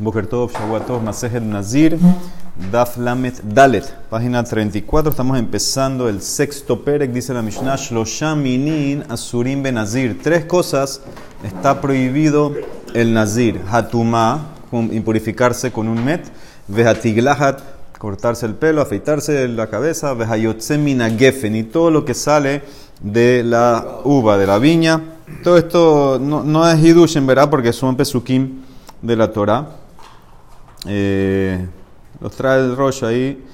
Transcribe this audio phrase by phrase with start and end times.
[0.00, 1.98] Boker Tov, Shavuatov, Masejet Nazir,
[2.72, 5.10] Daf Lamet Dalet, página 34.
[5.10, 10.18] Estamos empezando el sexto Perek, dice la Mishnah, Shlosham Minin Asurim Benazir.
[10.22, 11.02] Tres cosas
[11.44, 12.54] está prohibido
[12.94, 16.24] el Nazir: Hatumá, impurificarse con un met,
[16.68, 17.60] Vehatiglahat,
[17.98, 22.62] cortarse el pelo, afeitarse la cabeza, Vehayotze Minagefen, y todo lo que sale
[23.02, 25.02] de la uva, de la viña.
[25.44, 28.62] Todo esto no, no es Hidush en verdad, porque son pesukim
[29.02, 29.76] de la Torah.
[30.86, 31.66] Eh,
[32.20, 33.44] los trae el Rosh ahí.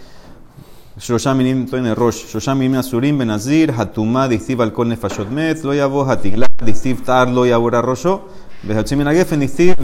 [0.98, 2.26] Shoshaminim, en el Rosh.
[2.26, 7.44] Shoshaminim Asurim, Benazir, Hatumá, Dictiv al Kol Nefashot Met, lo yavo, Hatigla, Dictiv Tar, lo
[7.44, 8.28] yavo, Rosho,
[8.62, 9.76] Behachimin Agefen, Dictiv,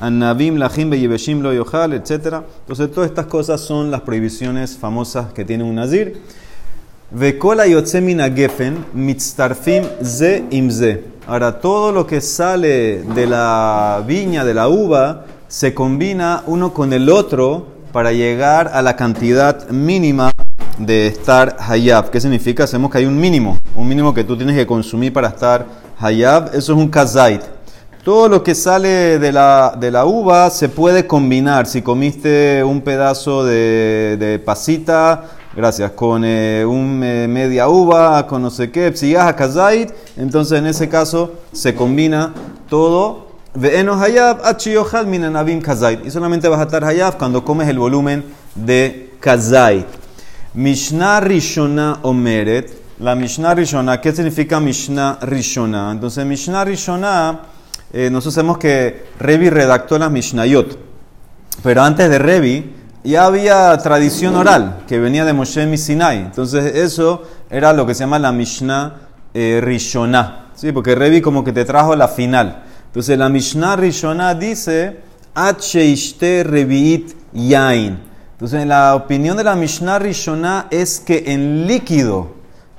[0.00, 2.42] Anabim, Lachim, Beyebeshim, lo yohal, etc.
[2.60, 6.20] Entonces, todas estas cosas son las prohibiciones famosas que tiene un Nazir.
[7.10, 11.04] Vekola Yotzemin Agefen, Mitztarfim, Ze Imze.
[11.26, 16.92] Ahora, todo lo que sale de la viña, de la uva, se combina uno con
[16.92, 20.30] el otro para llegar a la cantidad mínima
[20.78, 22.10] de estar hayab.
[22.10, 22.64] ¿Qué significa?
[22.64, 25.64] Hacemos que hay un mínimo, un mínimo que tú tienes que consumir para estar
[25.98, 26.48] hayab.
[26.48, 27.40] Eso es un kazait.
[28.04, 31.66] Todo lo que sale de la, de la uva se puede combinar.
[31.66, 35.24] Si comiste un pedazo de, pasita,
[35.56, 40.58] gracias, con eh, un eh, media uva, con no sé qué, si a kazait, entonces
[40.58, 42.34] en ese caso se combina
[42.68, 43.27] todo.
[43.54, 43.60] Y
[46.10, 49.86] solamente vas a estar hayab cuando comes el volumen de kazait.
[50.54, 52.88] Mishnah Rishona Omeret.
[53.00, 55.92] La Mishnah Rishona, ¿qué significa Mishnah Rishona?
[55.92, 57.40] Entonces, Mishnah Rishona,
[57.92, 60.76] eh, nosotros sabemos que Revi redactó las Mishnayot.
[61.62, 66.18] Pero antes de Revi, ya había tradición oral que venía de Moshe Sinai.
[66.18, 68.94] Entonces, eso era lo que se llama la Mishnah
[69.32, 70.46] eh, Rishona.
[70.56, 70.72] ¿sí?
[70.72, 72.64] Porque Revi como que te trajo la final.
[72.98, 74.96] Entonces la Mishnah Rishona dice,
[75.60, 77.96] Sheishte Reviit Yain.
[78.32, 82.32] Entonces la opinión de la Mishnah Rishona es que en líquido,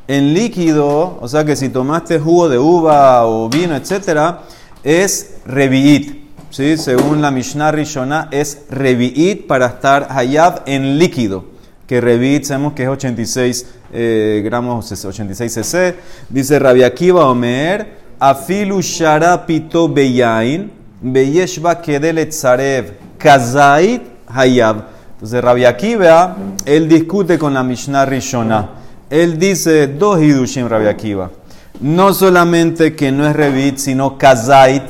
[0.09, 4.40] en líquido, o sea que si tomaste jugo de uva o vino, etc.,
[4.84, 6.22] es Reviit.
[6.50, 6.75] ¿sí?
[6.75, 11.46] Según la Mishnah Rishona es Reviit para estar Hayab en líquido.
[11.88, 15.96] Que Reviit sabemos que es 86 eh, gramos, 86 cc.
[16.28, 20.69] Dice Rabbi Akiva Omer, Afilu sharapito beyain,
[21.02, 24.84] beyeshba kedelet zarev, kazait hayab.
[25.13, 26.35] Entonces Rabbi Akiva,
[26.66, 28.69] él discute con la Mishnah Rishona.
[29.09, 31.30] Él dice dos hidushim Rabbi Akiva.
[31.80, 34.84] No solamente que no es revit, sino kazait.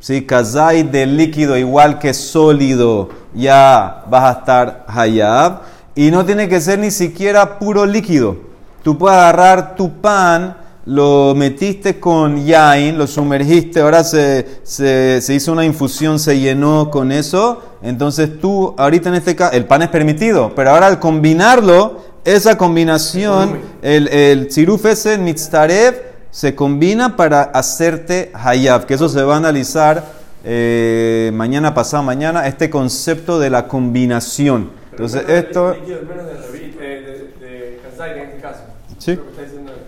[0.00, 0.22] ¿sí?
[0.22, 5.60] Kazait de líquido igual que sólido, ya vas a estar hayab.
[5.94, 8.36] Y no tiene que ser ni siquiera puro líquido.
[8.82, 10.56] Tú puedes agarrar tu pan
[10.86, 17.12] lo metiste con yain, lo sumergiste, ahora se, se, hizo una infusión, se llenó con
[17.12, 17.62] eso.
[17.82, 22.56] Entonces tú, ahorita en este caso, el pan es permitido, pero ahora al combinarlo, esa
[22.56, 29.34] combinación, el, el tziruf ese, mitztarev, se combina para hacerte hayab, que eso se va
[29.34, 30.04] a analizar
[30.44, 34.70] eh, mañana, pasado mañana, este concepto de la combinación.
[34.90, 35.76] Entonces esto...
[38.98, 39.18] Sí.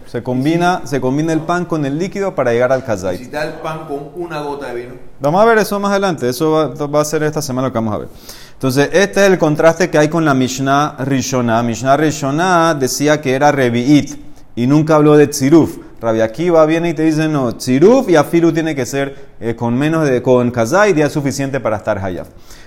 [0.06, 3.18] Se combina, se combina el pan con el líquido para llegar al kazait.
[3.18, 4.94] Si da el pan con una gota de vino.
[5.18, 6.28] Vamos a ver eso más adelante.
[6.28, 8.08] Eso va, a ser esta semana lo que vamos a ver.
[8.52, 11.62] Entonces, este es el contraste que hay con la Mishnah Rishonah.
[11.64, 14.16] Mishnah Rishonah decía que era Revi'it
[14.54, 15.78] y nunca habló de Tziruf.
[16.00, 19.74] Rabbi Akiva viene y te dice, no, Tziruf y Afiru tiene que ser eh, con
[19.76, 22.26] menos de, con Kazait ya es suficiente para estar Hayab.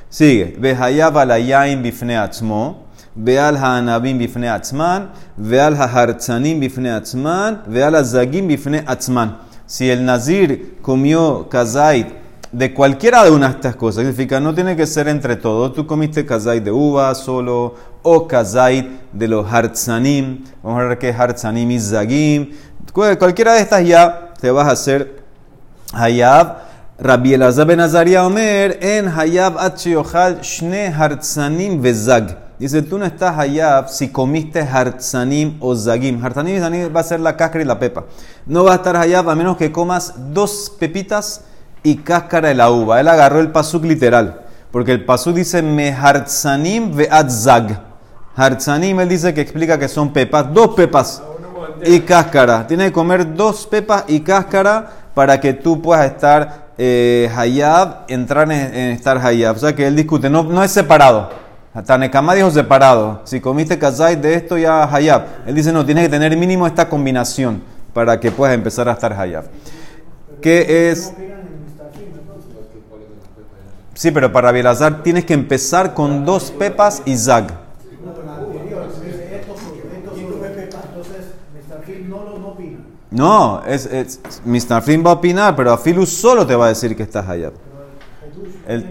[0.09, 0.55] Sigue.
[0.59, 2.88] Ve Hayab alayain bifne atzmo.
[3.18, 5.04] ועל הענבים בפני עצמן,
[5.38, 9.28] ועל ההרצנים בפני עצמן, ועל הזגים בפני עצמן.
[9.66, 12.08] Si el nazir comió kazait
[12.52, 15.72] de cualquiera de una de estas cosas, significa no tiene que ser entre todos.
[15.72, 20.44] Tú comiste kazait de uva solo o kazait de los hartzanim.
[20.62, 22.50] Vamos a ver qué es hartzanim y zagim.
[22.92, 25.24] Cualquiera de estas ya te vas a hacer
[25.94, 26.58] hayab.
[26.98, 32.36] Rabbi Elazar ben Azaria Omer en hayab at shne hartzanim vezag.
[32.59, 36.21] Dice, tú no estás allá si comiste hartzanim o zagim.
[36.21, 38.03] Hartzanim y zagim va a ser la cáscara y la pepa.
[38.45, 41.45] No va a estar allá a menos que comas dos pepitas
[41.83, 42.99] y cáscara de la uva.
[42.99, 44.41] Él agarró el pasuk literal.
[44.71, 47.81] Porque el pasuk dice, me hartzanim ve zag.
[48.35, 51.23] Hartzanim, él dice que explica que son pepas, dos pepas
[51.85, 52.67] y cáscara.
[52.67, 58.51] Tiene que comer dos pepas y cáscara para que tú puedas estar eh, hayab, entrar
[58.51, 59.55] en, estar hayab.
[59.55, 61.48] O sea que él discute, no, no es separado.
[61.83, 63.21] Tanekama dijo separado.
[63.25, 65.25] Si comiste kazai de esto ya hayab.
[65.45, 67.61] Él dice, no, tienes que tener mínimo esta combinación
[67.93, 69.45] para que puedas empezar a estar hayab.
[70.41, 71.13] ¿Qué es?
[73.93, 77.47] Sí, pero para Rabbi Elazar tienes que empezar con dos pepas y zag.
[83.11, 84.81] No, es, es, Mr.
[84.83, 87.51] Flynn va a opinar, pero Afilu solo te va a decir que estás allá.
[88.67, 88.85] El,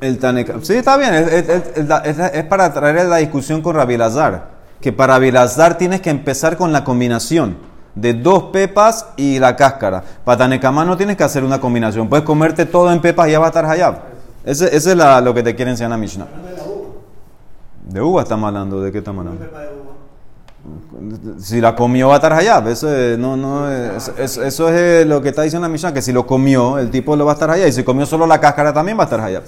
[0.00, 0.54] el Taneka.
[0.62, 4.58] Sí, está bien, es, es, es para traer la discusión con Rabbi Elazar.
[4.80, 7.56] Que para Rabbi Elazar tienes que empezar con la combinación
[7.94, 10.04] de dos pepas y la cáscara.
[10.24, 12.08] Para Tanekama no tienes que hacer una combinación.
[12.08, 13.98] Puedes comerte todo en pepas y ya va a estar hayab.
[14.44, 16.26] Ese, ese es la, lo que te quiere enseñar a Mishnah.
[17.88, 19.46] De uva estamos hablando, ¿de qué estamos hablando?
[21.40, 22.68] Si la comió va a estar hayab.
[22.68, 22.86] Eso,
[23.18, 26.78] no, no, es, eso es lo que está diciendo la Mishnah, que si lo comió,
[26.78, 27.68] el tipo lo va a estar hayab.
[27.68, 29.42] Y si comió solo la cáscara también va a estar hayab.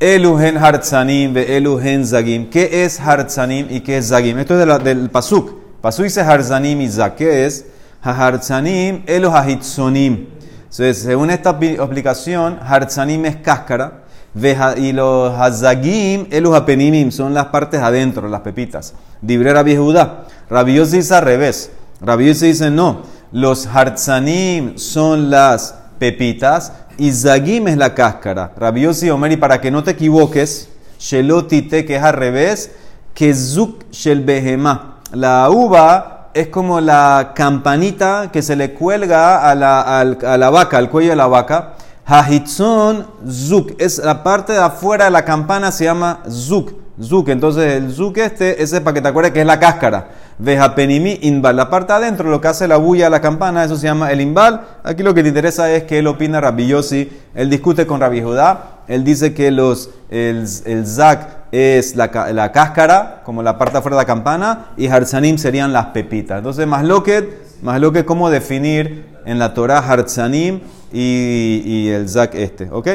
[0.00, 2.50] Eluhen hartzanim eluhen zagim.
[2.50, 4.38] ¿Qué es hartzanim y qué es zagim?
[4.38, 5.80] Esto es la, del pasuk.
[5.80, 7.14] Pasuk dice hartzanim y zag.
[7.14, 7.66] ¿Qué es?
[8.02, 10.26] Hartzanim elu hahitzonim.
[10.64, 14.04] Entonces, según esta explicación, hartzanim es cáscara
[14.76, 18.94] y los hazagim, elu hapenimim, son las partes adentro, las pepitas.
[19.22, 20.24] Dibre Rabbi Judá.
[20.50, 21.70] Rabbi dice al revés.
[22.00, 23.02] Rabbi dice no.
[23.30, 28.52] Los hartzanim son las pepitas y zagim es la cáscara.
[28.58, 30.68] Rabbi Yossi Omer, para que no te equivoques,
[30.98, 32.72] shelotite, que es al revés,
[33.14, 34.22] que zuk shel.
[35.12, 40.76] La uva es como la campanita que se le cuelga a la, a la vaca,
[40.76, 41.72] al cuello de la vaca.
[42.06, 46.72] Hahitzon zuk, es la parte de afuera de la campana, se llama zuk.
[47.02, 50.10] Zuk, entonces el zuk este, ese es para que te acuerdes que es la cáscara.
[50.38, 51.56] Vejapenimi inbal.
[51.56, 54.20] La parte adentro, lo que hace la bulla a la campana, eso se llama el
[54.20, 54.60] inbal.
[54.82, 57.10] Aquí lo que te interesa es que él opina Rabbi Yossi.
[57.34, 58.82] Él discute con Rabbi Judá.
[58.86, 63.96] Él dice que los, el, el zak es la, la, cáscara, como la parte afuera
[63.96, 66.38] de la campana, y harzanim serían las pepitas.
[66.38, 70.60] Entonces, más lo que, más lo que cómo definir en la Torah harzanim
[70.92, 72.68] y, y el zak este.
[72.70, 72.88] ¿Ok?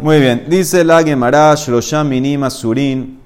[0.00, 0.44] Muy bien.
[0.48, 3.20] Dice la Gemara, Shlosham Minima Surin.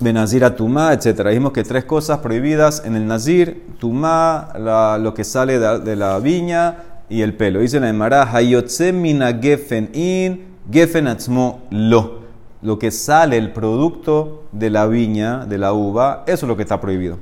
[0.00, 1.26] Benazir a Tumá, etc.
[1.26, 4.52] Dijimos que tres cosas prohibidas en el Nazir, Tumá,
[5.00, 6.76] lo que sale de, la viña
[7.08, 7.58] y el pelo.
[7.58, 12.20] Dice la Emara, Hayotze mina gefen in, gefen atzmo lo.
[12.62, 16.62] Lo que sale, el producto de la viña, de la uva, eso es lo que
[16.62, 17.18] está prohibido.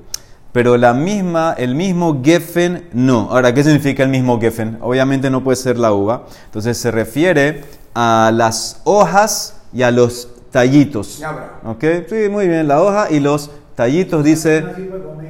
[0.57, 3.29] Pero la misma, el mismo gefen no.
[3.31, 4.79] Ahora, ¿qué significa el mismo gefen?
[4.81, 6.25] Obviamente no puede ser la uva.
[6.47, 7.63] Entonces se refiere
[7.95, 11.23] a las hojas y a los tallitos.
[11.63, 11.85] ¿Ok?
[12.09, 14.65] Sí, muy bien, la hoja y los tallitos dice,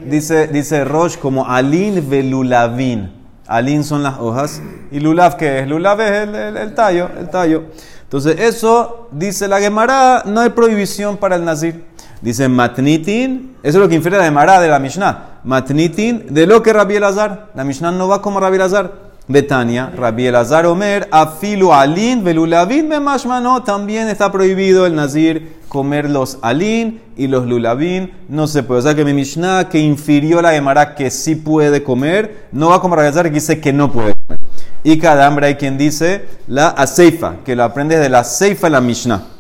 [0.05, 3.13] dice, dice Roche como alin velulavin.
[3.49, 4.63] Alin son las hojas
[4.93, 7.65] y lulav que es lulav es el, tallo, el tallo.
[8.05, 11.85] Entonces eso dice la Gemara, no hay prohibición para el nazir.
[12.21, 15.41] Dice matnitin, eso es lo que infiere la Gemara de la Mishnah.
[15.45, 17.51] Matnitin de lo que Rabbi Elazar.
[17.55, 19.07] La Mishnah no va como Rabbi Elazar.
[19.29, 26.39] Betania, Rabbi Elazar Omer, afilu alin, velulavin, memashmano, también está prohibido el nazir comer los
[26.43, 28.79] alin y los lulavin, no se puede.
[28.79, 32.81] O sea que mi Mishnah que infirió la Gemara que sí puede comer, no va
[32.81, 34.41] como Rabbi Elazar que dice que no puede comer.
[34.85, 38.81] Y cada hambre hay quien dice la aceifa, que lo aprende de la aceifa la
[38.81, 39.36] Mishnah.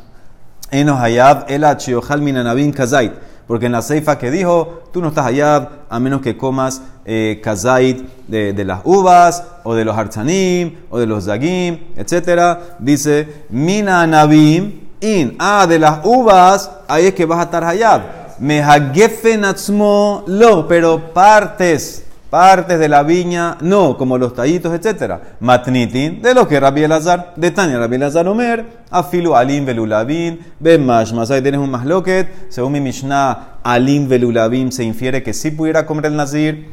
[0.70, 3.12] Enos hayab el minanabin kazait.
[3.46, 7.40] Porque en la ceifa que dijo, tú no estás allá a menos que comas eh,
[7.42, 12.58] kazait de, las uvas, o de los harzanim, o de los zagim, etc.
[12.80, 15.36] Dice, mina anabim in.
[15.38, 18.02] Ah, de las uvas, ahí es que vas a estar hayab.
[18.40, 25.14] Mehagefen atzmo lo, pero partes partes de la viña, no, como los tallitos, etc.
[25.40, 30.84] Matnitin, de lo que Rabbi Elazar, de Tania Rabbi Elazar Omer, afilu alim velulavim, ben
[30.84, 31.30] mashmas.
[31.30, 36.06] Ahí tienes un masloket, según mi Mishnah, alim velulavim se infiere que sí pudiera comer
[36.06, 36.68] el nazir,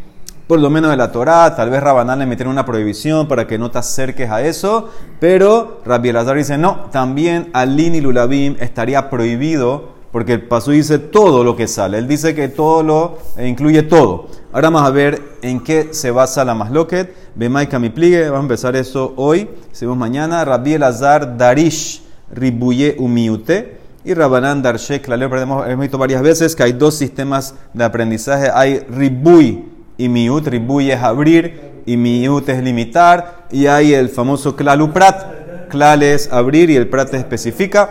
[0.48, 3.58] por lo menos de la Torah, tal vez Rabanán le metiera una prohibición para que
[3.58, 9.10] no te acerques a eso, pero Rabbi Elazar dice, no, también alim y lulavim estaría
[9.10, 11.98] prohibido porque el paso dice todo lo que sale.
[11.98, 14.28] Él dice que todo lo eh, incluye todo.
[14.54, 17.12] Ahora vamos a ver en qué se basa la masloquet.
[17.34, 18.26] Bemaika mi pligue.
[18.26, 19.50] Vamos a empezar eso hoy.
[19.72, 20.46] Seguimos mañana.
[20.46, 23.80] Rabbi Elazar Darish Ribuye Umiute.
[24.06, 25.08] Y Rabanán Darshek.
[25.08, 28.52] La leo hemos visto varias veces que hay dos sistemas de aprendizaje.
[28.54, 29.66] Hay Ribuy
[29.98, 30.46] y Miut.
[30.46, 33.48] Ribuy es abrir y Miut es limitar.
[33.50, 35.70] Y hay el famoso Klaluprat.
[35.70, 37.90] Klal es abrir y el Prat especifica.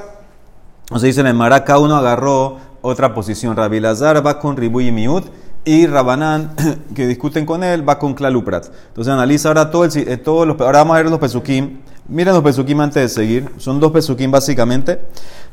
[0.93, 3.57] O se dice en el Mará, cada uno agarró otra posición.
[3.57, 6.55] Rabbi Lazar va con Ribuy y Miut y Rabanán,
[6.95, 8.67] que discuten con él, va con Klaluprat.
[8.89, 11.79] Entonces analiza ahora todo el, eh, todos los, ahora vamos a ver los pesukim.
[12.09, 13.49] Miren los pesukim antes de seguir.
[13.59, 14.99] Son dos pesukim básicamente.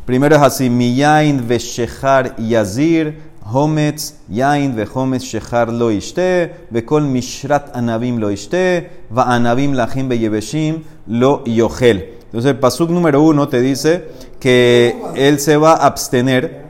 [0.05, 6.51] Primero es así, Miyain shechar yazir, Hometz, Yain hometz shechar lo ishte,
[6.85, 12.17] kol mishrat anavim lo ishte, va anavim lachim beyebeshim lo yochel.
[12.25, 14.05] Entonces el pasuk número uno te dice
[14.39, 16.65] que él se va a abstener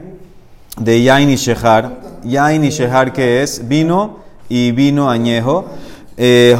[0.78, 2.09] de yain y shehar.
[2.24, 5.66] Yain y shehar que es vino y vino añejo.
[6.16, 6.56] Eh,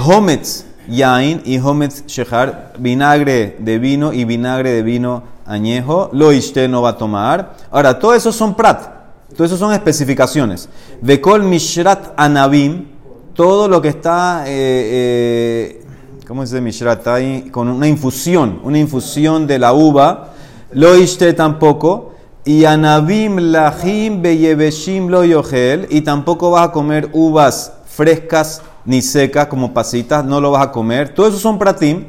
[0.89, 6.11] yain y hometz shehar, vinagre de vino y vinagre de vino añejo.
[6.13, 7.57] Lo ishte no va a tomar.
[7.71, 9.01] Ahora, todo eso son prat.
[9.37, 10.69] Todo eso son especificaciones.
[11.01, 12.87] Vekol mishrat anabim.
[13.35, 14.45] Todo lo que está...
[14.47, 15.85] Eh, eh,
[16.31, 17.07] ¿cómo se dice Mishrat?
[17.09, 20.31] Ahí con una infusión, una infusión de la uva.
[20.73, 22.13] Lo ishte tampoco.
[22.45, 25.87] Y anabim lahim beyebeshim lo yohel.
[25.91, 30.73] Y tampoco vas a comer uvas frescas ni secas como pasitas, no lo vas a
[30.73, 31.15] comer.
[31.15, 32.05] Todo eso son pratim.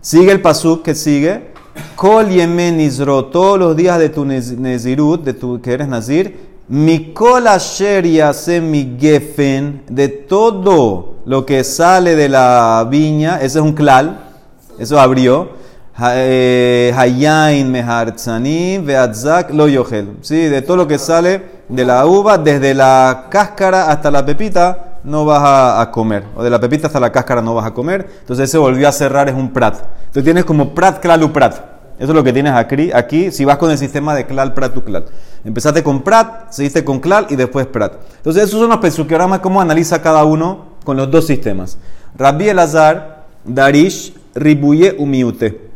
[0.00, 1.50] Sigue el pasuk que sigue.
[1.94, 7.44] Kol yemen izro, todos los días de tu nezirut, de tu que eres nazir, Mikol
[9.88, 14.20] de todo lo que sale de la viña, ese es un klal,
[14.78, 15.50] eso abrió.
[15.98, 20.16] Eh, Hayain mehartzanim veatzak lo yohel.
[20.22, 24.98] Sí, de todo lo que sale de la uva, desde la cáscara hasta la pepita,
[25.04, 25.42] no vas
[25.80, 26.24] a, comer.
[26.36, 28.08] O de la pepita hasta la cáscara no vas a comer.
[28.20, 29.76] Entonces se volvió a cerrar, es un prat.
[29.76, 31.54] Entonces tienes como prat, klal, u prat.
[31.98, 34.76] Eso es lo que tienes aquí, aquí si vas con el sistema de klal, prat,
[34.76, 35.04] u klal.
[35.44, 37.94] Empezaste con prat, seguiste con klal y después prat.
[38.16, 41.78] Entonces esos son los pesuquioramas, cómo analiza cada uno con los dos sistemas.
[42.16, 45.69] Rabbi Elazar, Darish, Ribuye, Umiute.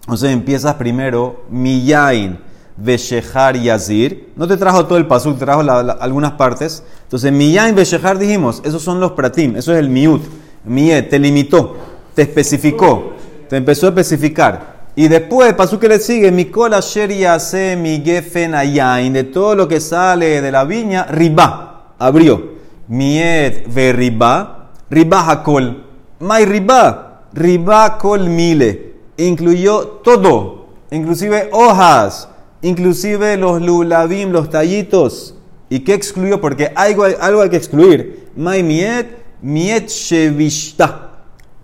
[0.00, 2.38] Entonces empiezas primero, Miyain,
[2.76, 4.32] Veshehar Yazir.
[4.36, 6.82] No te trajo todo el pasuk, te trajo algunas partes.
[7.02, 10.22] Entonces, Miyain, Veshehar dijimos, esos son los pratim, eso es el miut.
[10.64, 11.76] Miet, te limitó,
[12.14, 13.14] te especificó,
[13.48, 14.80] te empezó a especificar.
[14.96, 19.68] Y después, pasuk que le sigue, Mikol Asher Yase, mi Gefen Ayain, de todo lo
[19.68, 22.60] que sale de la viña, Riba, abrió.
[22.88, 25.84] Miet, ve Riba, Riba Hakol.
[26.20, 28.89] Mai Riba, Riba Kol Mile
[29.26, 32.28] incluyó todo, inclusive hojas,
[32.62, 35.34] inclusive los lulavim, los tallitos.
[35.68, 36.40] ¿Y qué excluyó?
[36.40, 38.30] Porque algo, algo hay que excluir.
[38.36, 41.10] Mai miet, shevishta.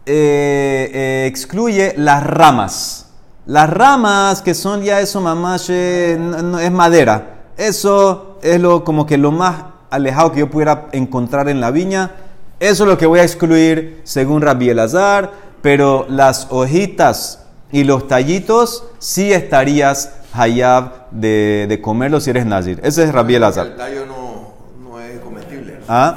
[0.06, 3.06] Eh, eh, excluye las ramas.
[3.46, 7.36] Las ramas que son ya eso mamás es madera.
[7.56, 12.12] Eso es lo como que lo más alejado que yo pudiera encontrar en la viña.
[12.60, 15.32] Eso es lo que voy a excluir según Rabbi Elazar,
[15.62, 22.80] pero las hojitas y los tallitos sí estarías hayab de, de comerlos si eres nazir.
[22.82, 23.66] Ese es Rabbi Elazar.
[23.68, 24.52] El tallo no,
[24.90, 25.78] no es comestible.
[25.88, 26.14] ¿Ah?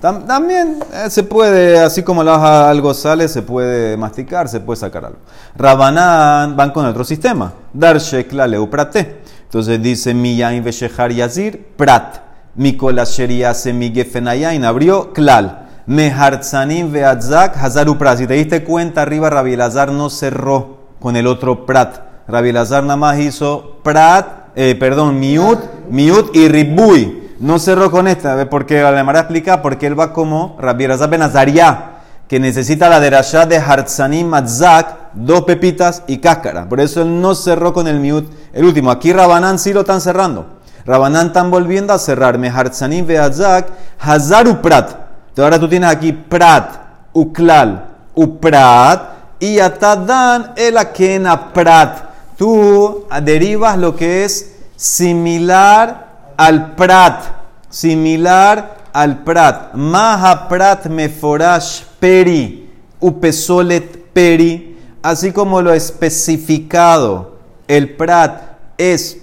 [0.00, 4.60] Tam- También eh, se puede, así como la hoja algo sale, se puede masticar, se
[4.60, 5.18] puede sacar algo.
[5.56, 7.52] Rabanán van con otro sistema.
[7.72, 9.18] Dar shekla leu prate.
[9.42, 12.18] Entonces dice miyain veshehar yazir prat.
[12.54, 15.66] Mikola sheria se mi gefenayain abrió klal.
[15.86, 18.18] Mehartzanim veatzak hazaru prat.
[18.18, 22.00] Si te diste cuenta, arriba Rabbi Elazar no cerró con el otro prat.
[22.28, 27.34] Rabbi Elazar nada más hizo prat, eh, perdón, miut, miut y ribui.
[27.40, 31.92] No cerró con esta, porque la Gemara explica porque él va como Rabbi Azariah,
[32.26, 36.68] que necesita la derashá de Hartzanim Matzak, dos pepitas y cáscara.
[36.68, 38.90] Por eso él no cerró con el miut, el último.
[38.90, 40.58] Aquí Rabanán sí lo están cerrando.
[40.84, 42.38] Rabanán están volviendo a cerrar.
[42.38, 43.68] Me Hartzanim Beazak,
[44.00, 44.90] Hazaru Prat.
[45.28, 46.72] Entonces ahora tú tienes aquí Prat,
[47.12, 52.10] Uklal, Uprat, y Atadan el Akena Prat.
[52.36, 57.24] Tú derivas lo que es similar al Prat.
[57.68, 59.74] Similar al Prat.
[59.74, 62.70] Maha Prat Meforash Peri.
[63.00, 64.76] Upesolet Peri.
[65.02, 67.38] Así como lo especificado.
[67.66, 68.42] El Prat
[68.76, 69.18] es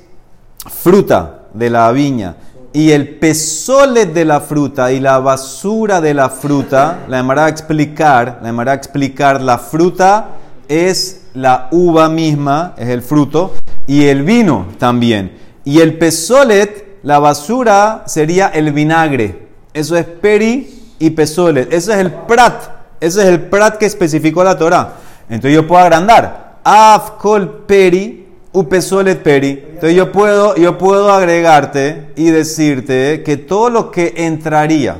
[0.69, 2.35] fruta de la viña
[2.75, 7.49] y el pesolet de la fruta y la basura de la fruta, la llamará a
[7.49, 10.31] explicar, la llamará a explicar, la fruta
[10.67, 13.53] es la uva misma, es el fruto,
[13.87, 15.37] y el vino también.
[15.63, 19.47] Y el pesolet, la basura, sería el vinagre.
[19.73, 21.71] Eso es peri y pesolet.
[21.71, 22.61] Ese es el prat.
[22.99, 24.95] Ese es el prat que especificó la Torah.
[25.29, 26.57] Entonces yo puedo agrandar.
[26.65, 28.24] Afkol peri
[28.55, 29.63] upesolet peri.
[29.67, 34.97] Entonces yo puedo, yo puedo agregarte y decirte que todo lo que entraría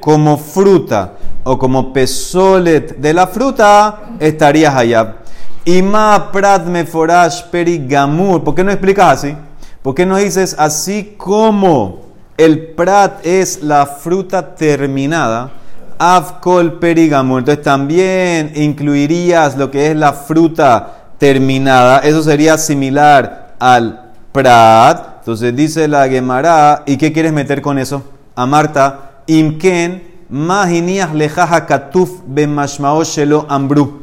[0.00, 1.14] como fruta
[1.44, 5.16] o como pesolet de la fruta estaría hayab.
[5.64, 8.42] Y ma prat meforash peri gamur.
[8.42, 9.36] ¿Por qué no explicas así?
[9.82, 12.00] ¿Por qué no dices así como
[12.36, 15.52] el prat es la fruta terminada?
[15.98, 17.40] Afkol peri gamur.
[17.40, 25.18] Entonces también incluirías lo que es la fruta terminada, eso sería similar al prat.
[25.20, 28.02] Entonces dice la Gemara, ¿y qué quieres meter con eso?
[28.34, 32.22] A Marta, imken mahinias lejaja katuf
[33.04, 34.02] shelo ambru.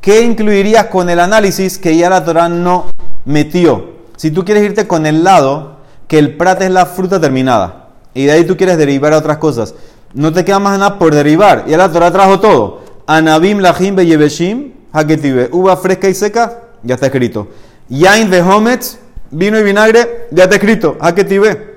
[0.00, 2.86] ¿Qué incluirías con el análisis que ya la Torah no
[3.24, 3.96] metió?
[4.16, 5.76] si tú quieres irte con el lado
[6.08, 9.36] que el prat es la fruta terminada y de ahí tú quieres derivar a otras
[9.36, 9.74] cosas,
[10.14, 11.64] no te queda más nada por derivar.
[11.66, 12.80] Y ahora Torah trajo todo.
[13.06, 15.50] Anabim, Lahim, Beyebeshim, Haketibe.
[15.52, 17.48] Uva fresca y seca, ya está escrito.
[17.88, 18.98] Yain, Behometz,
[19.30, 20.96] vino y vinagre, ya está escrito.
[21.00, 21.76] Haketibe.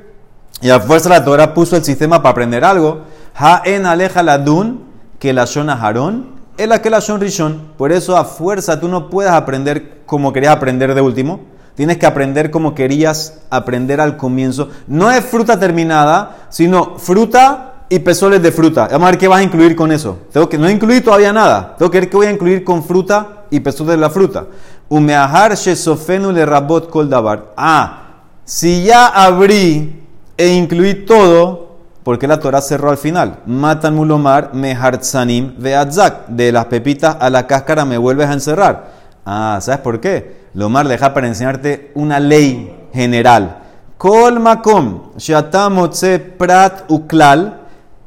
[0.62, 3.02] Y a fuerza la Torah puso el sistema para aprender algo.
[3.36, 4.86] Ha-en aleja la dun,
[5.20, 7.74] que la shon aharón, es la que la shon rishon.
[7.78, 11.42] Por eso a fuerza tú no puedes aprender como querías aprender de último.
[11.76, 14.70] Tienes que aprender como querías aprender al comienzo.
[14.88, 18.88] No es fruta terminada, sino fruta y pezoles de fruta.
[18.92, 20.20] Vamos a ver qué vas a incluir con eso.
[20.32, 21.76] Tengo que, no he incluido todavía nada.
[21.78, 24.46] Tengo que ver qué voy a incluir con fruta y pezoles de la fruta.
[24.90, 27.54] Umeahar shesofenu le rabot kol dabar.
[27.58, 28.04] Ah,
[28.46, 30.04] si ya abrí
[30.38, 33.40] e incluí todo, porque la Torah cerró al final.
[33.46, 36.28] Matan mulomar mehartzanim veatzak.
[36.28, 38.92] De las pepitas a la cáscara me vuelves a encerrar.
[39.26, 40.40] Ah, ¿sabes por qué?
[40.54, 43.58] Lomar deja para enseñarte una ley general.
[43.98, 47.59] Kol makom shatamotze prat uklal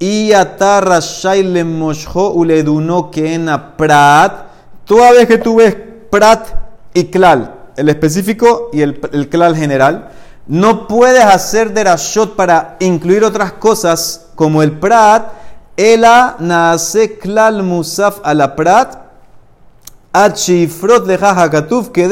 [0.03, 4.33] y atarra shaile moshjo uleduno en prat.
[4.85, 5.77] Toda vez que tú ves
[6.11, 6.49] prat
[6.93, 10.09] y klal, el específico y el, el klal general,
[10.49, 15.35] no puedes hacer derashot para incluir otras cosas como el prat.
[15.77, 18.99] Ela naase klal musaf a la prat.
[20.13, 22.09] Achifrot leja hakatuf que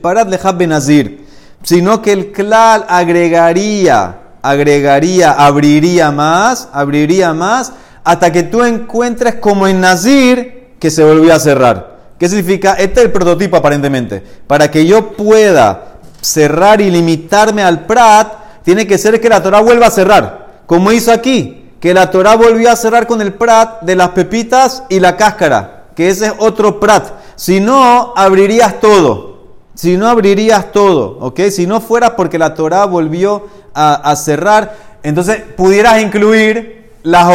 [0.00, 1.26] parat leja benazir.
[1.64, 7.72] Sino que el klal agregaría agregaría, abriría más, abriría más,
[8.04, 11.92] hasta que tú encuentres como en Nazir que se volvió a cerrar.
[12.18, 12.74] ¿Qué significa?
[12.74, 14.22] Este es el prototipo aparentemente.
[14.46, 18.32] Para que yo pueda cerrar y limitarme al Prat,
[18.64, 20.62] tiene que ser que la Torah vuelva a cerrar.
[20.66, 24.84] Como hizo aquí, que la Torah volvió a cerrar con el Prat de las pepitas
[24.88, 27.08] y la cáscara, que ese es otro Prat.
[27.34, 29.31] Si no, abrirías todo.
[29.74, 31.18] Si no, abrirías todo.
[31.20, 31.40] ¿Ok?
[31.50, 37.26] Si no fuera porque la Torah volvió a, cerrar, entonces pudieras incluir las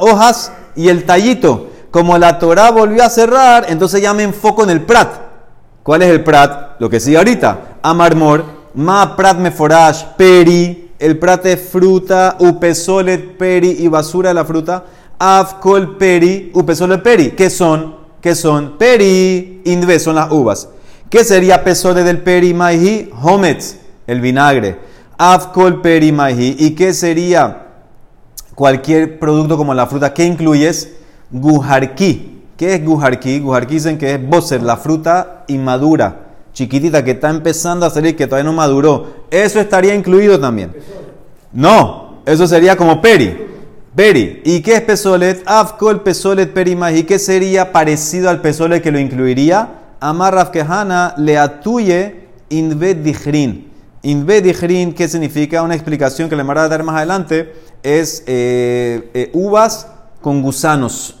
[0.00, 1.68] hojas y el tallito.
[1.90, 5.08] Como la Torah volvió a cerrar, entonces ya me enfoco en el prat.
[5.82, 6.78] ¿Cuál es el prat?
[6.78, 7.78] Lo que sigue ahorita.
[7.82, 8.44] Amarmor,
[8.74, 14.84] ma prat meforash, peri, el prat es fruta, upesolet peri y basura de la fruta.
[15.18, 17.30] Afkol peri, upesolet peri.
[17.30, 17.96] ¿Qué son?
[18.20, 18.76] ¿Qué son?
[18.76, 20.68] Peri, indve son las uvas.
[21.10, 23.10] ¿Qué sería pesole del peri maihi?
[23.22, 24.78] Hometz, el vinagre.
[25.18, 26.56] Afkol perimahi.
[26.58, 27.68] ¿Y qué sería
[28.54, 30.12] cualquier producto como la fruta?
[30.12, 30.92] ¿Qué incluyes?
[31.30, 32.42] Gujarki.
[32.56, 33.38] ¿Qué es gujarki?
[33.40, 38.26] Gujarki dicen que es boser, la fruta inmadura, chiquitita, que está empezando a salir, que
[38.26, 39.26] todavía no maduró.
[39.30, 40.74] Eso estaría incluido también.
[41.52, 43.46] No, eso sería como peri.
[43.94, 44.42] Peri.
[44.44, 45.42] ¿Y qué es pesolet?
[45.46, 47.04] Afkol pesolet perimahi.
[47.04, 49.68] ¿Qué sería parecido al pesolet que lo incluiría?
[50.08, 50.52] Amar
[51.16, 53.72] le atuye invet dijrin.
[54.02, 55.62] Invedijrin, ¿qué significa?
[55.62, 59.88] Una explicación que le voy a dar más adelante es eh, eh, uvas
[60.20, 61.16] con gusanos.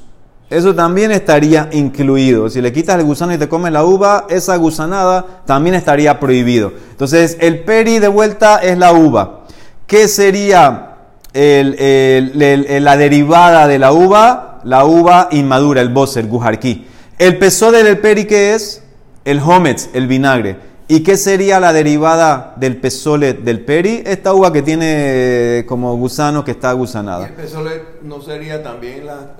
[0.48, 2.48] Eso también estaría incluido.
[2.48, 6.72] Si le quitas el gusano y te comes la uva, esa gusanada también estaría prohibido.
[6.92, 9.46] Entonces, el peri de vuelta es la uva.
[9.88, 10.98] ¿Qué sería
[11.34, 14.60] la derivada de la uva?
[14.62, 16.86] La uva inmadura, el boser, el gujarquí.
[17.18, 18.82] El peso del peri, ¿qué es?
[19.24, 20.58] El hometz, el vinagre.
[20.88, 24.02] ¿Y qué sería la derivada del pesolet del peri?
[24.06, 27.22] Esta uva que tiene como gusano que está gusanada.
[27.22, 29.34] ¿Y el pesolet no sería también la,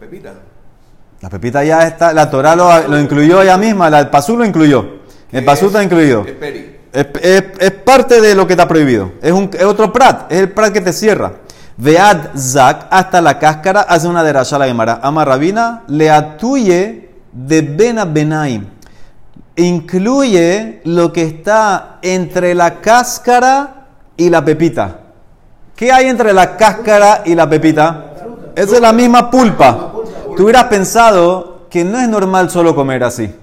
[0.00, 0.32] pepita?
[1.20, 5.00] La pepita ya está, la Torah lo, incluyó ella misma, el pasú lo incluyó.
[5.30, 6.24] El pasú está incluido.
[6.26, 6.76] El peri.
[6.92, 9.12] Es, parte de lo que está prohibido.
[9.22, 11.34] Es, un, otro prat, es el prat que te cierra.
[11.80, 15.00] Vead zak, hasta la cáscara, hace una derasha la gemara.
[15.02, 18.66] Ama rabina, le atuye de bena benaim
[19.60, 24.98] incluye lo que está entre la cáscara y la pepita.
[25.76, 28.04] ¿Qué hay entre la cáscara y la pepita?
[28.54, 29.92] Esa es la misma pulpa.
[30.36, 33.34] Tú hubieras pensado que no es normal solo comer así.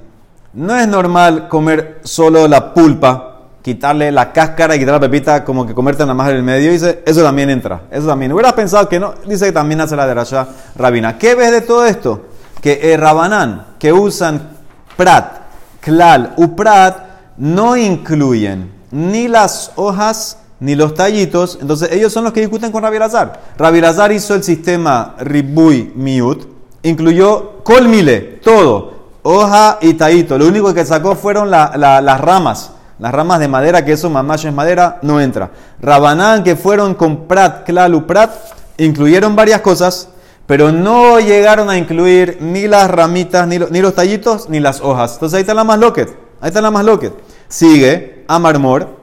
[0.53, 3.36] No es normal comer solo la pulpa,
[3.67, 6.71] quitarle la cáscara y quitar la pepita, como que comerte nada más en el medio.
[6.71, 7.81] Dice, eso también entra.
[7.91, 8.31] Eso también.
[8.31, 9.13] Hubieras pensado que no.
[9.27, 11.17] Dice que también hace la de Rasha Rabina.
[11.17, 12.27] ¿Qué ves de todo esto?
[12.61, 14.51] Que el Rabanán, que usan
[14.95, 15.33] Prat,
[15.81, 16.97] Klal, Uprat,
[17.35, 22.83] no incluyen ni las hojas ni los tallitos, entonces ellos son los que discuten con
[22.83, 23.41] Rabbi Lazar.
[23.57, 26.47] Rabbi Lazar hizo el sistema Ribui Miut,
[26.83, 30.37] incluyó colmile, todo, hoja y tallito.
[30.37, 34.53] Lo único que sacó fueron las ramas, las ramas de madera, que eso mamacho es
[34.53, 35.51] madera, no entra.
[35.79, 38.31] Rabanán, que fueron con Prat, Klal, Uprat,
[38.77, 40.09] incluyeron varias cosas,
[40.47, 45.13] pero no llegaron a incluir ni las ramitas, ni, los tallitos, ni las hojas.
[45.13, 46.09] Entonces ahí está la más loquet.
[46.41, 47.13] Ahí está la más loquet.
[47.47, 48.97] Sigue, Amarmor.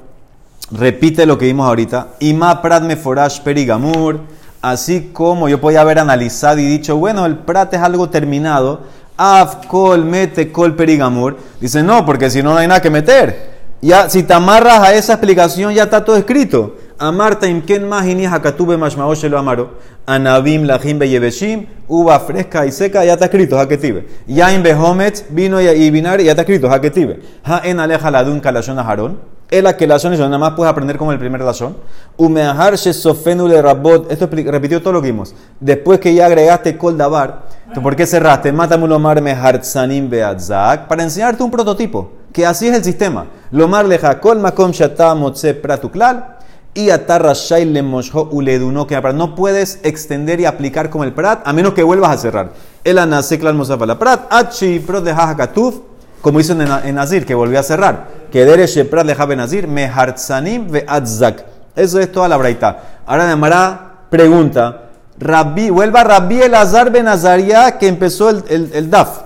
[0.72, 2.08] repite lo que vimos ahorita.
[2.20, 4.20] Ima prat meforash perigamur.
[4.62, 8.80] Así como yo podía haber analizado y dicho, bueno, el prat es algo terminado.
[9.16, 11.36] Af, kol, mete, kol, perigamur.
[11.60, 13.53] Dice, no, porque si no, no hay nada que meter.
[13.84, 16.74] Ya, si te amarras a esa explicación, ya está todo escrito.
[16.98, 19.72] Amarta imken mahini hakatube mashmao shelo amaro.
[20.06, 21.66] Anabim lajim beyeveshim.
[21.86, 24.06] Uva fresca y seca, ya está escrito, haketibe.
[24.26, 27.20] Ya en behomet, vino y vinar, ya está escrito, haketibe.
[27.44, 29.18] Ha en aleja la dun kalashon aharon.
[29.50, 31.76] El que la son nada más puedes aprender como el primer lazón.
[32.16, 34.10] Umeahar shesofenu le rabot.
[34.10, 35.34] Esto repitió todo lo que vimos.
[35.60, 37.42] Después que ya agregaste kol davar,
[37.82, 38.50] ¿por qué cerraste?
[38.50, 40.88] Mátamulo mar mehartzanim beatzak.
[40.88, 42.23] Para enseñarte un prototipo.
[42.34, 43.26] Que así es el sistema.
[43.50, 46.36] Lomar leja kol makom shata motze pratuklal.
[46.74, 47.32] Y atarra
[47.64, 51.84] le mosho uleduno que no puedes extender y aplicar como el prat a menos que
[51.84, 52.50] vuelvas a cerrar.
[52.82, 54.26] El anaseklan mosafala prat.
[54.28, 55.14] Achi pro de
[56.24, 58.08] como hizo en, Nazir, que volvió a cerrar.
[58.32, 61.44] Que Dere Sheprat le Nazir, Mehartzanim ve Adzak.
[61.76, 62.82] Eso es toda la braita.
[63.04, 64.84] Ahora Amara pregunta,
[65.18, 69.23] Rabbi, vuelva Rabbi Elazar ben Azaria que empezó el, el, DAF.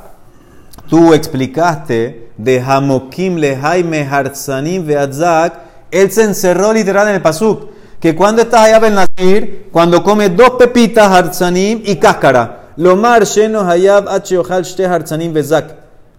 [0.88, 5.52] Tú explicaste de Hamokim lehai mehartzanim ve Adzak.
[5.90, 7.68] Él se encerró literal en el pasuk.
[8.00, 12.70] Que cuando estás allá ben Nazir, cuando comes dos pepitas hartzanim y cáscara.
[12.76, 15.74] Lomar sheno hayab acheohal shte hartzanim ve Zak.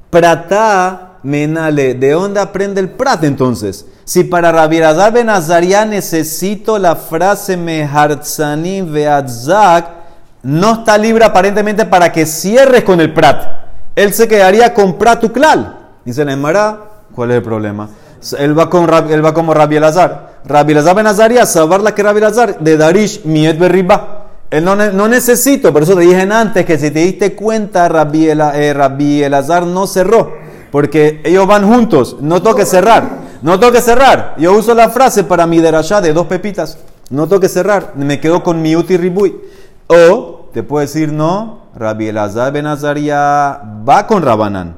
[0.09, 1.95] Prata menale.
[1.95, 3.85] ¿De dónde aprende el prat entonces?
[4.03, 9.89] Si para Rabbi Razar Benazaria necesito la frase mehartzanim veatzak,
[10.43, 13.68] no está libre aparentemente para que cierres con el prat.
[13.95, 15.77] Él se quedaría con pratuklal.
[16.05, 16.79] Dice la Emara,
[17.13, 17.89] ¿cuál es el problema?
[18.37, 20.39] Él va, con, él va como Rabbi Elazar.
[20.45, 24.25] Rabbi Elazar Benazaria, saber la que Rabbi Elazar, de Darish Miet Berriba.
[24.51, 28.29] Él no, no, necesito, por eso te dije antes que si te diste cuenta, Rabbi,
[28.29, 30.33] el, eh, Elazar no cerró,
[30.71, 33.09] porque ellos van juntos, no toque cerrar,
[33.43, 34.33] no toque cerrar.
[34.39, 36.79] Yo uso la frase para mi derashá de dos pepitas,
[37.11, 39.39] no toque cerrar, me quedo con mi uti ribui.
[39.85, 44.77] O te puedo decir, no, Rabbi Elazar Benazaria va con Rabanán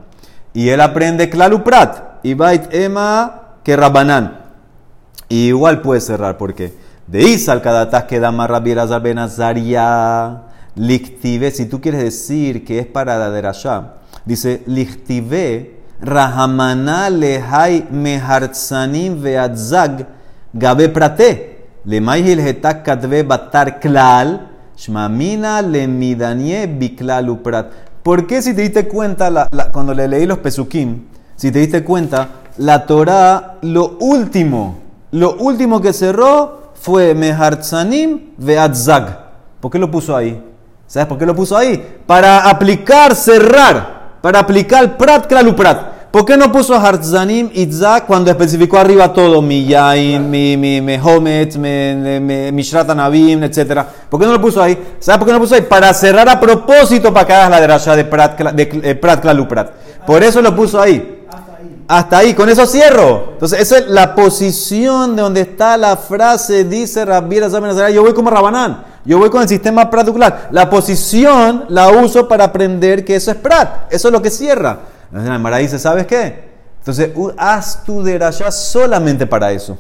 [0.54, 4.40] y él aprende Klaluprat y Bait Ema que Rabanán.
[5.30, 6.74] igual puede cerrar, ¿por qué?
[7.08, 10.44] De Isal Kadatas que da Rabbi Elazar Benazaria.
[10.76, 19.22] Lichtive, si tú quieres decir que es para la derashá, dice Lichtive, Rahamana lehai mehartzanim
[19.22, 20.08] veatzag
[20.54, 21.68] gabe prate.
[21.86, 24.51] Lemay hilhetak kadve batar klal,
[24.82, 27.72] shmamina lemidanie biklal uprat.
[28.02, 31.04] ¿Por qué si te diste cuenta, cuando le leí los pesukim,
[31.36, 34.80] si te diste cuenta, la Torah, lo último,
[35.12, 39.20] lo último que cerró fue Mehartzanim Veatzag.
[39.60, 40.44] ¿Por qué lo puso ahí?
[40.88, 42.00] ¿Sabes por qué lo puso ahí?
[42.08, 45.91] Para aplicar, cerrar, para aplicar Prat Prat.
[46.12, 49.42] ¿Por qué no puso Hartzanim Zag cuando especificó arriba todo?
[49.42, 51.70] Mi Yain, mi, mi, mi Homet, mi,
[53.44, 53.86] etc.
[54.10, 54.78] ¿Por qué no lo puso ahí?
[55.00, 55.62] ¿Sabes por qué no lo puso ahí?
[55.62, 59.72] Para cerrar a propósito para que hagas la derasha de Prat, de, Prat Prat.
[60.06, 61.20] Por eso lo puso ahí.
[61.88, 63.30] Hasta ahí, con eso cierro.
[63.34, 67.40] Entonces, esa es la posición de donde está la frase, dice Rabbi
[67.94, 70.50] yo voy como Rabanán, yo voy con el sistema pratucular.
[70.52, 74.78] La posición la uso para aprender que eso es prat, eso es lo que cierra.
[75.14, 76.52] Entonces, dice, ¿sabes qué?
[76.80, 79.78] Entonces, haz tu derasha solamente para eso.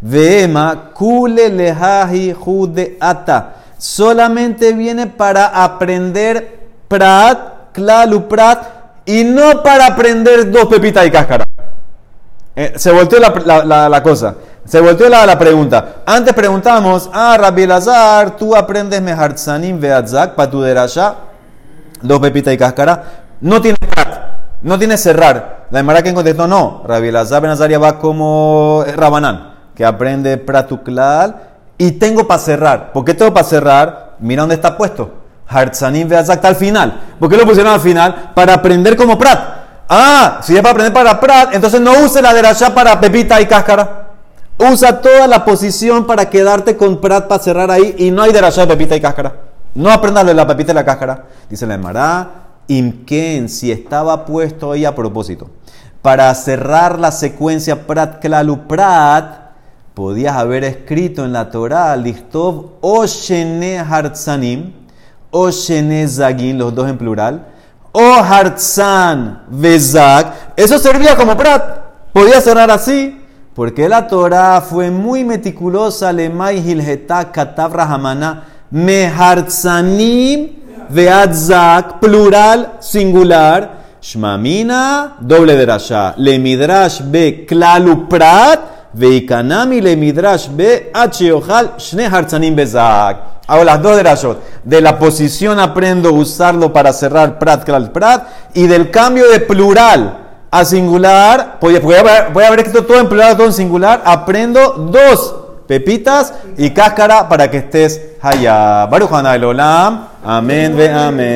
[0.00, 3.54] Veema, kule lehahi jude ata.
[3.78, 8.62] Solamente viene para aprender prat, klalu prat,
[9.06, 11.44] y no para aprender dos pepitas y cáscara.
[12.54, 14.36] Eh, se volteó la, cosa.
[14.64, 15.96] Se volteó la, pregunta.
[16.06, 21.14] Antes preguntamos, ah, Rabbi Lazar, tú aprendes Mehartzanim Beatzak para tu derasha,
[22.00, 23.02] dos pepitas y cáscara.
[23.40, 23.76] No tiene
[24.64, 25.66] no tiene cerrar.
[25.70, 26.82] La Emara que contestó, no.
[26.86, 31.36] Rabbi Lazar Benazaria va como Rabanán, que aprende Pratuklal
[31.76, 32.92] y tengo para cerrar.
[32.92, 34.14] ¿Por qué tengo para cerrar?
[34.20, 35.12] Mira dónde está puesto.
[35.46, 37.00] Hartzanim Beatzak está al final.
[37.20, 38.32] ¿Por qué lo pusieron al final?
[38.34, 39.38] Para aprender como Prat.
[39.86, 43.46] Ah, si es para aprender para Prat, entonces no use la derecha para pepita y
[43.46, 44.12] cáscara.
[44.56, 48.62] Usa toda la posición para quedarte con Prat para cerrar ahí y no hay derecha
[48.62, 49.34] de pepita y cáscara.
[49.74, 51.24] No aprendas de la pepita y la cáscara.
[51.50, 55.50] Dice la Emara, Imken, si estaba puesto ahí a propósito.
[56.02, 59.52] Para cerrar la secuencia Prat Klalu Prat,
[59.94, 64.72] podías haber escrito en la Torah, Lichtov Oshene Hartzanim,
[65.30, 67.54] Oshene Zagin, los dos en plural
[67.96, 71.78] o Hartzan Vezak, eso servía como prat.
[72.12, 73.20] Podía cerrar así,
[73.54, 85.16] porque la Torah fue muy meticulosa, lemay hilheta katav rahamana, mehartzanim veatzak, plural, singular, shmamina,
[85.20, 93.16] doble derasha, le midrash be klalu prat, Veikanami le midrash be ojal shne hartzanim bezak.
[93.46, 94.42] Ahora las dos de Rashot.
[94.64, 98.26] De la posición aprendo a usarlo para cerrar prat klal prat.
[98.54, 100.18] Y del cambio de plural
[100.50, 101.58] a singular.
[101.60, 104.02] Voy a haber escrito todo en plural, todo en singular.
[104.04, 105.34] Aprendo dos
[105.66, 108.86] pepitas y cáscara para que estés allá.
[108.86, 110.08] Baruch Olam.
[110.24, 111.32] Amén ve amén.